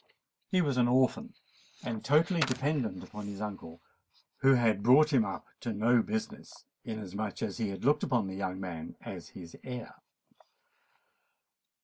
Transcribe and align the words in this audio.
He 0.49 0.63
was 0.63 0.77
an 0.77 0.87
orphan, 0.87 1.35
and 1.83 2.03
totally 2.03 2.39
dependent 2.41 3.03
upon 3.03 3.27
his 3.27 3.39
uncle, 3.39 3.83
who 4.37 4.55
had 4.55 4.81
brought 4.81 5.13
him 5.13 5.23
up 5.23 5.45
to 5.59 5.73
no 5.73 6.01
business, 6.01 6.65
inasmuch 6.83 7.43
as 7.43 7.59
he 7.59 7.69
had 7.69 7.85
looked 7.85 8.01
upon 8.01 8.25
the 8.25 8.33
young 8.33 8.59
man 8.59 8.95
as 9.01 9.29
his 9.37 9.55
heir. 9.63 9.93